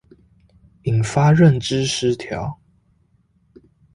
[0.81, 2.57] 引發認知失調